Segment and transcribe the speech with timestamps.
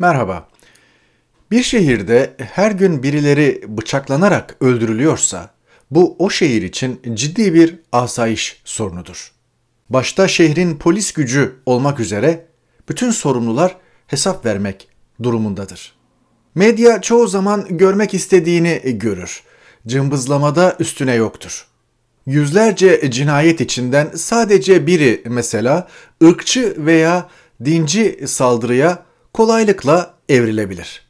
[0.00, 0.48] Merhaba.
[1.50, 5.50] Bir şehirde her gün birileri bıçaklanarak öldürülüyorsa
[5.90, 9.32] bu o şehir için ciddi bir asayiş sorunudur.
[9.90, 12.46] Başta şehrin polis gücü olmak üzere
[12.88, 13.76] bütün sorumlular
[14.06, 14.88] hesap vermek
[15.22, 15.94] durumundadır.
[16.54, 19.42] Medya çoğu zaman görmek istediğini görür.
[19.86, 21.66] Cımbızlamada üstüne yoktur.
[22.26, 25.88] Yüzlerce cinayet içinden sadece biri mesela
[26.24, 27.28] ırkçı veya
[27.64, 29.07] dinci saldırıya
[29.38, 31.02] kolaylıkla evrilebilir.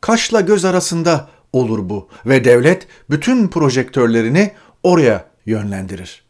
[0.00, 4.52] Kaşla göz arasında olur bu ve devlet bütün projektörlerini
[4.82, 6.22] oraya yönlendirir.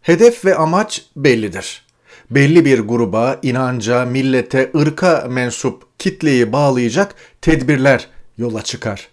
[0.00, 1.86] Hedef ve amaç bellidir.
[2.30, 9.08] Belli bir gruba, inanca, millete, ırka mensup kitleyi bağlayacak tedbirler yola çıkar.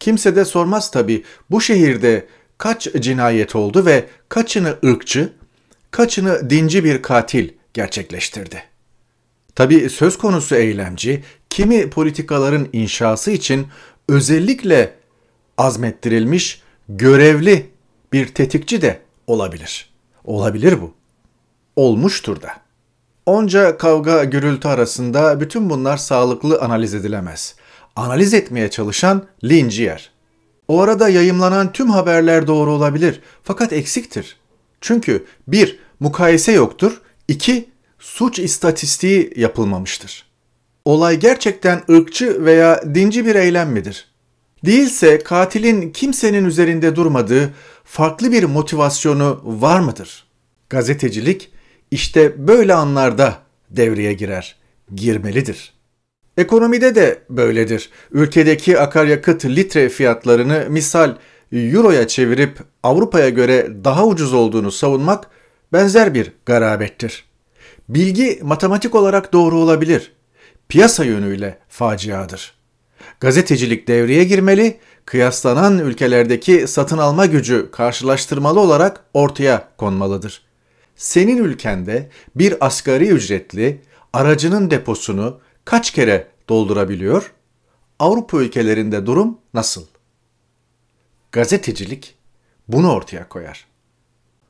[0.00, 2.26] Kimse de sormaz tabii bu şehirde
[2.58, 5.32] kaç cinayet oldu ve kaçını ırkçı,
[5.90, 8.75] kaçını dinci bir katil gerçekleştirdi.
[9.56, 13.66] Tabi söz konusu eylemci kimi politikaların inşası için
[14.08, 14.94] özellikle
[15.58, 17.70] azmettirilmiş görevli
[18.12, 19.90] bir tetikçi de olabilir.
[20.24, 20.94] Olabilir bu.
[21.76, 22.48] Olmuştur da.
[23.26, 27.54] Onca kavga gürültü arasında bütün bunlar sağlıklı analiz edilemez.
[27.96, 30.10] Analiz etmeye çalışan linci yer.
[30.68, 34.36] O arada yayımlanan tüm haberler doğru olabilir fakat eksiktir.
[34.80, 40.26] Çünkü bir, mukayese yoktur, iki, suç istatistiği yapılmamıştır.
[40.84, 44.08] Olay gerçekten ırkçı veya dinci bir eylem midir?
[44.64, 50.26] Değilse katilin kimsenin üzerinde durmadığı farklı bir motivasyonu var mıdır?
[50.70, 51.50] Gazetecilik
[51.90, 53.38] işte böyle anlarda
[53.70, 54.56] devreye girer,
[54.94, 55.72] girmelidir.
[56.36, 57.90] Ekonomide de böyledir.
[58.10, 61.16] Ülkedeki akaryakıt litre fiyatlarını misal
[61.52, 65.30] euroya çevirip Avrupa'ya göre daha ucuz olduğunu savunmak
[65.72, 67.24] benzer bir garabettir.
[67.88, 70.12] Bilgi matematik olarak doğru olabilir.
[70.68, 72.54] Piyasa yönüyle faciadır.
[73.20, 80.42] Gazetecilik devreye girmeli, kıyaslanan ülkelerdeki satın alma gücü karşılaştırmalı olarak ortaya konmalıdır.
[80.96, 87.32] Senin ülkende bir asgari ücretli aracının deposunu kaç kere doldurabiliyor?
[87.98, 89.86] Avrupa ülkelerinde durum nasıl?
[91.32, 92.14] Gazetecilik
[92.68, 93.66] bunu ortaya koyar.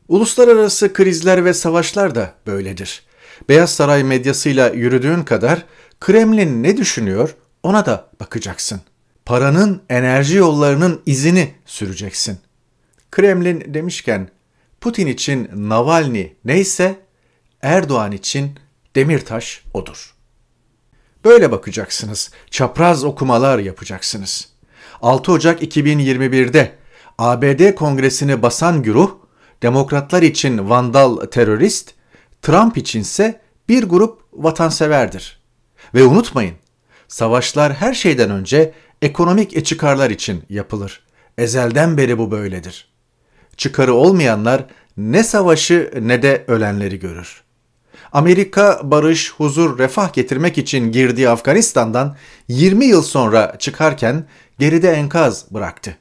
[0.09, 3.06] Uluslararası krizler ve savaşlar da böyledir.
[3.49, 5.65] Beyaz Saray medyasıyla yürüdüğün kadar
[6.01, 8.81] Kremlin ne düşünüyor ona da bakacaksın.
[9.27, 12.39] Paranın enerji yollarının izini süreceksin.
[13.11, 14.29] Kremlin demişken
[14.81, 16.99] Putin için Navalny neyse
[17.63, 18.59] Erdoğan için
[18.97, 20.15] Demirtaş odur.
[21.25, 22.31] Böyle bakacaksınız.
[22.51, 24.49] Çapraz okumalar yapacaksınız.
[25.03, 26.73] 6 Ocak 2021'de
[27.19, 29.17] ABD Kongresini basan güruh,
[29.63, 31.95] demokratlar için vandal terörist,
[32.47, 35.41] Trump içinse bir grup vatanseverdir.
[35.95, 36.55] Ve unutmayın,
[37.09, 41.07] savaşlar her şeyden önce ekonomik çıkarlar için yapılır.
[41.39, 42.89] Ezelden beri bu böyledir.
[43.57, 44.65] Çıkarı olmayanlar
[44.97, 47.43] ne savaşı ne de ölenleri görür.
[48.13, 52.17] Amerika barış, huzur, refah getirmek için girdiği Afganistan'dan
[52.49, 54.27] 20 yıl sonra çıkarken
[54.59, 55.97] geride enkaz bıraktı.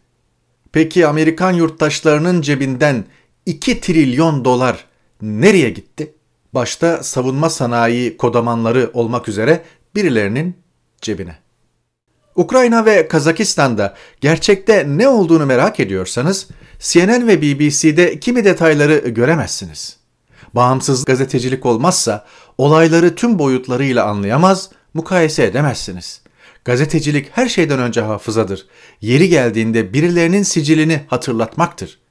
[0.71, 3.05] Peki Amerikan yurttaşlarının cebinden
[3.45, 4.85] 2 trilyon dolar
[5.21, 6.14] nereye gitti?
[6.55, 9.63] Başta savunma sanayi kodamanları olmak üzere
[9.95, 10.57] birilerinin
[11.01, 11.35] cebine.
[12.35, 16.47] Ukrayna ve Kazakistan'da gerçekte ne olduğunu merak ediyorsanız
[16.79, 19.97] CNN ve BBC'de kimi detayları göremezsiniz.
[20.53, 22.25] Bağımsız gazetecilik olmazsa
[22.57, 26.21] olayları tüm boyutlarıyla anlayamaz, mukayese edemezsiniz.
[26.65, 28.67] Gazetecilik her şeyden önce hafızadır.
[29.01, 32.04] Yeri geldiğinde birilerinin sicilini hatırlatmaktır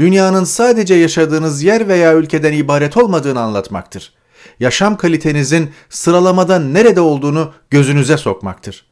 [0.00, 4.14] dünyanın sadece yaşadığınız yer veya ülkeden ibaret olmadığını anlatmaktır.
[4.60, 8.86] Yaşam kalitenizin sıralamada nerede olduğunu gözünüze sokmaktır.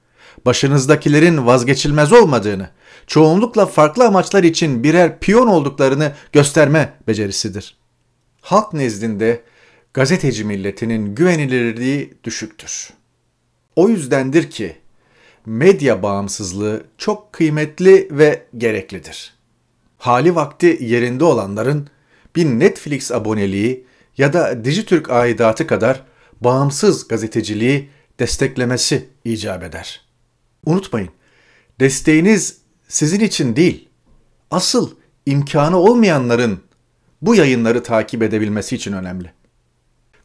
[0.46, 2.70] Başınızdakilerin vazgeçilmez olmadığını,
[3.06, 7.76] çoğunlukla farklı amaçlar için birer piyon olduklarını gösterme becerisidir.
[8.40, 9.42] Halk nezdinde
[9.94, 12.90] gazeteci milletinin güvenilirliği düşüktür.
[13.76, 14.76] O yüzdendir ki
[15.46, 19.37] medya bağımsızlığı çok kıymetli ve gereklidir
[19.98, 21.88] hali vakti yerinde olanların
[22.36, 23.86] bir Netflix aboneliği
[24.18, 26.04] ya da Dijitürk aidatı kadar
[26.40, 27.90] bağımsız gazeteciliği
[28.20, 30.00] desteklemesi icap eder.
[30.66, 31.10] Unutmayın,
[31.80, 32.58] desteğiniz
[32.88, 33.88] sizin için değil,
[34.50, 34.90] asıl
[35.26, 36.60] imkanı olmayanların
[37.22, 39.32] bu yayınları takip edebilmesi için önemli.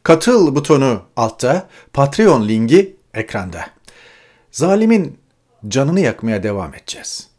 [0.02, 3.66] Katıl butonu altta, Patreon linki ekranda.
[4.50, 5.18] Zalimin
[5.68, 7.33] canını yakmaya devam edeceğiz.''